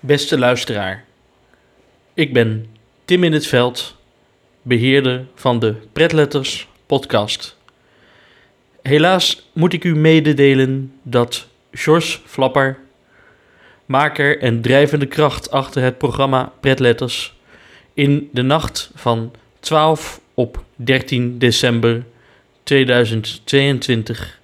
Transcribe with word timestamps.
Beste 0.00 0.38
luisteraar, 0.38 1.04
ik 2.14 2.32
ben 2.32 2.66
Tim 3.04 3.24
in 3.24 3.32
het 3.32 3.46
Veld, 3.46 3.96
beheerder 4.62 5.24
van 5.34 5.58
de 5.58 5.74
Pretletters 5.92 6.68
podcast. 6.86 7.56
Helaas 8.82 9.48
moet 9.52 9.72
ik 9.72 9.84
u 9.84 9.96
mededelen 9.96 10.92
dat 11.02 11.48
George 11.72 12.18
Flapper, 12.24 12.78
maker 13.86 14.40
en 14.40 14.60
drijvende 14.60 15.06
kracht 15.06 15.50
achter 15.50 15.82
het 15.82 15.98
programma 15.98 16.52
Pretletters, 16.60 17.34
in 17.94 18.28
de 18.32 18.42
nacht 18.42 18.90
van 18.94 19.32
12 19.60 20.20
op 20.34 20.64
13 20.76 21.38
december 21.38 22.04
2022 22.62 24.40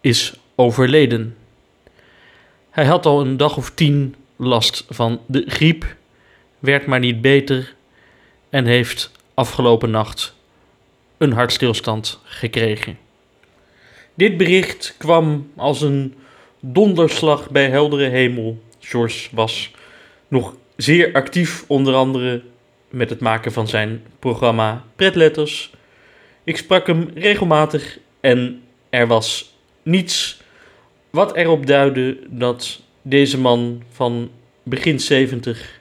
is 0.00 0.34
overleden. 0.54 1.36
Hij 2.70 2.84
had 2.84 3.06
al 3.06 3.20
een 3.20 3.36
dag 3.36 3.56
of 3.56 3.70
tien 3.70 4.14
last 4.36 4.84
van 4.88 5.20
de 5.26 5.44
griep, 5.46 5.96
werd 6.58 6.86
maar 6.86 6.98
niet 6.98 7.20
beter 7.20 7.74
en 8.50 8.64
heeft 8.64 9.12
afgelopen 9.34 9.90
nacht 9.90 10.34
een 11.18 11.32
hartstilstand 11.32 12.20
gekregen. 12.24 12.98
Dit 14.14 14.36
bericht 14.36 14.94
kwam 14.98 15.50
als 15.56 15.80
een 15.80 16.14
donderslag 16.60 17.50
bij 17.50 17.68
heldere 17.68 18.08
hemel. 18.08 18.62
George 18.78 19.28
was 19.32 19.70
nog 20.28 20.54
zeer 20.76 21.12
actief, 21.12 21.64
onder 21.66 21.94
andere 21.94 22.42
met 22.90 23.10
het 23.10 23.20
maken 23.20 23.52
van 23.52 23.68
zijn 23.68 24.02
programma 24.18 24.84
Pretletters. 24.96 25.70
Ik 26.44 26.56
sprak 26.56 26.86
hem 26.86 27.10
regelmatig 27.14 27.98
en 28.20 28.62
er 28.90 29.06
was 29.06 29.54
niets 29.82 30.40
wat 31.10 31.36
erop 31.36 31.66
duidde 31.66 32.18
dat 32.28 32.80
deze 33.08 33.38
man 33.38 33.82
van 33.90 34.30
begin 34.62 35.00
70 35.00 35.80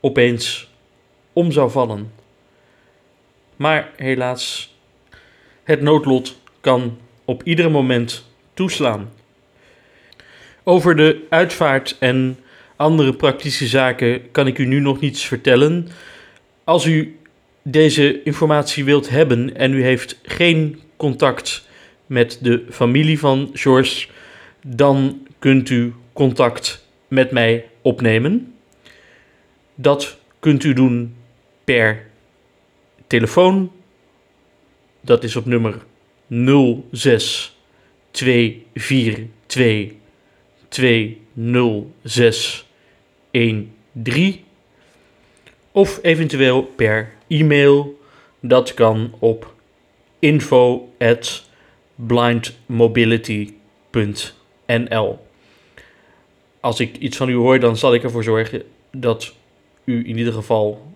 opeens 0.00 0.70
om 1.32 1.52
zou 1.52 1.70
vallen. 1.70 2.12
Maar 3.56 3.90
helaas, 3.96 4.74
het 5.62 5.80
noodlot 5.80 6.36
kan 6.60 6.98
op 7.24 7.42
ieder 7.42 7.70
moment 7.70 8.24
toeslaan. 8.54 9.10
Over 10.62 10.96
de 10.96 11.26
uitvaart 11.28 11.96
en 11.98 12.38
andere 12.76 13.12
praktische 13.14 13.66
zaken 13.66 14.30
kan 14.30 14.46
ik 14.46 14.58
u 14.58 14.64
nu 14.64 14.80
nog 14.80 15.00
niets 15.00 15.26
vertellen. 15.26 15.88
Als 16.64 16.86
u 16.86 17.16
deze 17.62 18.22
informatie 18.22 18.84
wilt 18.84 19.08
hebben 19.08 19.56
en 19.56 19.72
u 19.72 19.82
heeft 19.82 20.18
geen 20.22 20.80
contact 20.96 21.68
met 22.06 22.38
de 22.40 22.64
familie 22.70 23.18
van 23.18 23.50
George, 23.52 24.08
dan 24.66 25.26
kunt 25.38 25.70
u 25.70 25.94
contact 26.12 26.86
met 27.08 27.30
mij 27.30 27.68
opnemen. 27.82 28.54
Dat 29.74 30.18
kunt 30.38 30.64
u 30.64 30.72
doen 30.72 31.16
per 31.64 32.06
telefoon. 33.06 33.72
Dat 35.00 35.24
is 35.24 35.36
op 35.36 35.46
nummer 35.46 35.82
06 36.92 37.56
242 38.10 39.92
206 40.68 42.66
13 43.30 44.44
of 45.72 45.98
eventueel 46.02 46.62
per 46.62 47.12
e-mail. 47.28 48.00
Dat 48.40 48.74
kan 48.74 49.14
op 49.18 49.54
info 50.18 50.92
als 56.62 56.80
ik 56.80 56.96
iets 56.96 57.16
van 57.16 57.28
u 57.28 57.34
hoor, 57.34 57.60
dan 57.60 57.76
zal 57.76 57.94
ik 57.94 58.02
ervoor 58.02 58.24
zorgen 58.24 58.62
dat 58.90 59.34
u 59.84 60.08
in 60.08 60.18
ieder 60.18 60.32
geval 60.32 60.92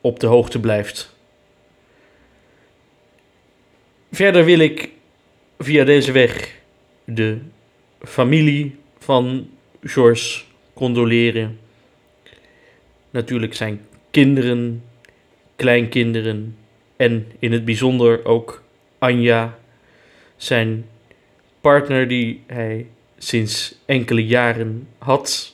op 0.00 0.20
de 0.20 0.26
hoogte 0.26 0.60
blijft. 0.60 1.16
Verder 4.12 4.44
wil 4.44 4.58
ik 4.58 4.90
via 5.58 5.84
deze 5.84 6.12
weg 6.12 6.58
de 7.04 7.38
familie 8.02 8.76
van 8.98 9.50
George 9.82 10.42
condoleren. 10.74 11.58
Natuurlijk 13.10 13.54
zijn 13.54 13.86
kinderen, 14.10 14.84
kleinkinderen 15.56 16.56
en 16.96 17.32
in 17.38 17.52
het 17.52 17.64
bijzonder 17.64 18.24
ook 18.24 18.62
Anja, 18.98 19.58
zijn 20.36 20.86
partner 21.60 22.08
die 22.08 22.42
hij 22.46 22.86
sinds 23.18 23.74
enkele 23.84 24.26
jaren 24.26 24.88
had. 24.98 25.52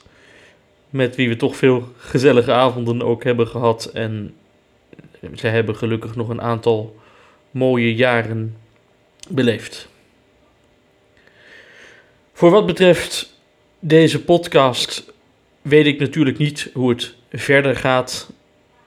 Met 0.91 1.17
wie 1.17 1.29
we 1.29 1.37
toch 1.37 1.57
veel 1.57 1.89
gezellige 1.97 2.53
avonden 2.53 3.03
ook 3.03 3.25
hebben 3.25 3.49
gehad. 3.49 3.85
En 3.85 4.35
ze 5.35 5.47
hebben 5.47 5.77
gelukkig 5.77 6.17
nog 6.17 6.29
een 6.29 6.41
aantal 6.41 6.97
mooie 7.51 7.95
jaren 7.95 8.57
beleefd. 9.29 9.89
Voor 12.33 12.51
wat 12.51 12.67
betreft 12.67 13.35
deze 13.79 14.25
podcast 14.25 15.13
weet 15.63 15.87
ik 15.87 15.99
natuurlijk 15.99 16.39
niet 16.39 16.71
hoe 16.75 16.91
het 16.91 17.15
verder 17.31 17.77
gaat 17.77 18.31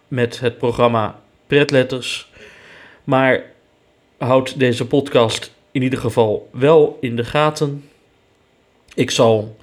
met 0.08 0.40
het 0.40 0.58
programma 0.58 1.22
Pretletters. 1.48 2.32
Maar 3.04 3.44
houd 4.18 4.60
deze 4.60 4.88
podcast 4.88 5.54
in 5.72 5.82
ieder 5.82 6.00
geval 6.00 6.50
wel 6.52 6.98
in 7.02 7.16
de 7.16 7.24
gaten. 7.24 7.90
Ik 8.98 9.12
zal 9.12 9.58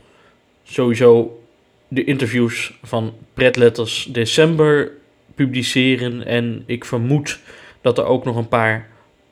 sowieso 0.62 1.43
de 1.89 2.05
interviews 2.05 2.78
van 2.83 3.15
Pretletters 3.33 4.09
december 4.11 4.93
publiceren. 5.34 6.27
En 6.27 6.62
ik 6.67 6.84
vermoed 6.84 7.41
dat 7.81 7.99
er 7.99 8.05
ook 8.05 8.25
nog 8.25 8.37
een 8.37 8.49
paar 8.49 8.89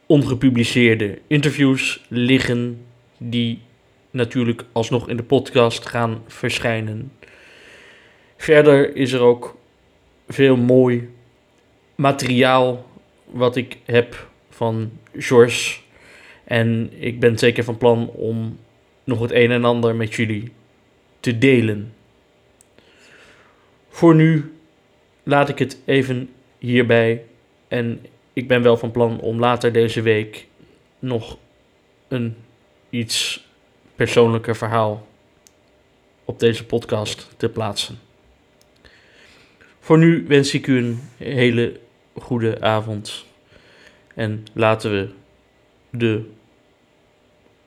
ongepubliceerde 0.06 1.18
interviews 1.26 2.04
liggen. 2.08 2.84
Die 3.18 3.58
natuurlijk 4.10 4.64
alsnog 4.72 5.08
in 5.08 5.16
de 5.16 5.22
podcast 5.22 5.86
gaan 5.86 6.22
verschijnen. 6.26 7.12
Verder 8.36 8.96
is 8.96 9.12
er 9.12 9.20
ook 9.20 9.56
veel 10.28 10.56
mooi 10.56 11.08
materiaal 11.94 12.86
wat 13.24 13.56
ik 13.56 13.78
heb 13.84 14.28
van 14.50 14.90
George. 15.16 15.78
En 16.44 16.90
ik 16.98 17.20
ben 17.20 17.38
zeker 17.38 17.64
van 17.64 17.78
plan 17.78 18.08
om 18.08 18.58
nog 19.04 19.20
het 19.20 19.30
een 19.30 19.50
en 19.50 19.64
ander 19.64 19.94
met 19.94 20.14
jullie 20.14 20.52
te 21.20 21.38
delen. 21.38 21.94
Voor 23.88 24.14
nu 24.14 24.54
laat 25.22 25.48
ik 25.48 25.58
het 25.58 25.78
even 25.84 26.30
hierbij 26.58 27.24
en 27.68 28.06
ik 28.32 28.48
ben 28.48 28.62
wel 28.62 28.76
van 28.76 28.90
plan 28.90 29.20
om 29.20 29.38
later 29.38 29.72
deze 29.72 30.02
week 30.02 30.46
nog 30.98 31.38
een 32.08 32.36
iets 32.90 33.46
persoonlijker 33.94 34.56
verhaal 34.56 35.06
op 36.24 36.38
deze 36.38 36.64
podcast 36.64 37.28
te 37.36 37.48
plaatsen. 37.48 37.98
Voor 39.80 39.98
nu 39.98 40.24
wens 40.28 40.54
ik 40.54 40.66
u 40.66 40.78
een 40.78 41.00
hele 41.16 41.80
goede 42.14 42.60
avond 42.60 43.24
en 44.14 44.44
laten 44.52 44.90
we 44.90 45.08
de 45.90 46.30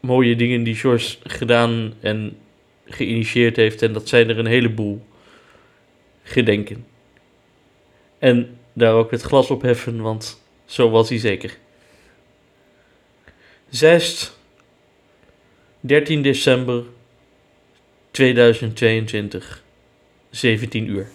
mooie 0.05 0.35
dingen 0.35 0.63
die 0.63 0.75
George 0.75 1.17
gedaan 1.23 1.93
en 1.99 2.37
geïnitieerd 2.85 3.55
heeft. 3.55 3.81
En 3.81 3.93
dat 3.93 4.07
zijn 4.07 4.29
er 4.29 4.39
een 4.39 4.45
heleboel 4.45 5.05
gedenken. 6.23 6.85
En 8.19 8.57
daar 8.73 8.93
ook 8.93 9.11
het 9.11 9.21
glas 9.21 9.49
op 9.49 9.61
heffen, 9.61 10.01
want 10.01 10.41
zo 10.65 10.89
was 10.89 11.09
hij 11.09 11.17
zeker. 11.17 11.57
Zest 13.69 14.37
13 15.79 16.21
december 16.21 16.83
2022, 18.11 19.63
17 20.29 20.89
uur. 20.89 21.07